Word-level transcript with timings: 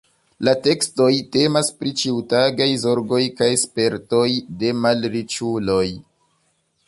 La 0.47 0.53
tekstoj 0.67 1.09
temas 1.35 1.69
pri 1.81 1.91
ĉiutagaj 2.01 2.67
zorgoj 2.85 3.21
kaj 3.41 3.49
spertoj 3.65 4.27
de 4.63 4.75
malriĉuloj. 4.87 5.89